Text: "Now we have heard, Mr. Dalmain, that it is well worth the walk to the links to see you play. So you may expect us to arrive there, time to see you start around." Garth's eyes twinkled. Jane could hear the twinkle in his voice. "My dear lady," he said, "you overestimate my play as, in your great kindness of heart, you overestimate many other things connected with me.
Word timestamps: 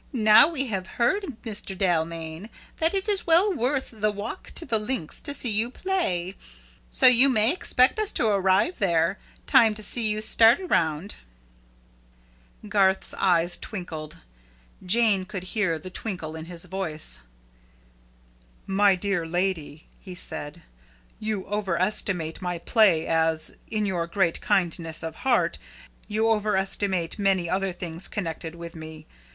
"Now 0.13 0.47
we 0.47 0.65
have 0.65 0.87
heard, 0.97 1.21
Mr. 1.43 1.77
Dalmain, 1.77 2.49
that 2.79 2.95
it 2.95 3.07
is 3.07 3.27
well 3.27 3.53
worth 3.53 3.91
the 3.93 4.11
walk 4.11 4.51
to 4.55 4.65
the 4.65 4.79
links 4.79 5.21
to 5.21 5.31
see 5.31 5.51
you 5.51 5.69
play. 5.69 6.33
So 6.89 7.05
you 7.05 7.29
may 7.29 7.53
expect 7.53 7.99
us 7.99 8.11
to 8.13 8.25
arrive 8.25 8.79
there, 8.79 9.19
time 9.45 9.75
to 9.75 9.83
see 9.83 10.07
you 10.07 10.23
start 10.23 10.59
around." 10.59 11.17
Garth's 12.67 13.13
eyes 13.13 13.57
twinkled. 13.57 14.17
Jane 14.83 15.23
could 15.23 15.43
hear 15.53 15.77
the 15.77 15.91
twinkle 15.91 16.35
in 16.35 16.45
his 16.45 16.65
voice. 16.65 17.21
"My 18.65 18.95
dear 18.95 19.27
lady," 19.27 19.85
he 19.99 20.15
said, 20.15 20.63
"you 21.19 21.45
overestimate 21.45 22.41
my 22.41 22.57
play 22.57 23.05
as, 23.05 23.55
in 23.67 23.85
your 23.85 24.07
great 24.07 24.41
kindness 24.41 25.03
of 25.03 25.17
heart, 25.17 25.59
you 26.07 26.27
overestimate 26.27 27.19
many 27.19 27.47
other 27.47 27.71
things 27.71 28.07
connected 28.07 28.55
with 28.55 28.75
me. 28.75 29.05